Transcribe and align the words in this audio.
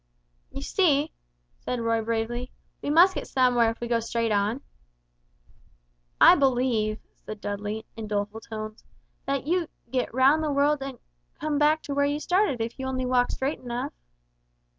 "You 0.49 0.63
see," 0.63 1.11
said 1.59 1.79
Roy, 1.79 2.01
bravely; 2.01 2.51
"we 2.81 2.89
must 2.89 3.13
get 3.13 3.27
somewhere 3.27 3.69
if 3.69 3.79
we 3.79 3.87
go 3.87 3.99
straight 3.99 4.31
on." 4.31 4.61
"I 6.19 6.35
believe," 6.35 6.97
said 7.27 7.39
Dudley, 7.39 7.85
in 7.95 8.07
doleful 8.07 8.39
tones; 8.41 8.83
"that 9.27 9.45
you 9.45 9.67
get 9.91 10.11
right 10.11 10.25
round 10.31 10.41
the 10.43 10.51
world 10.51 10.81
and 10.81 10.97
come 11.39 11.59
back 11.59 11.83
to 11.83 11.93
where 11.93 12.07
you 12.07 12.19
started, 12.19 12.61
if 12.61 12.79
you 12.79 12.87
only 12.87 13.05
walk 13.05 13.29
straight 13.29 13.59
enough!" 13.59 13.93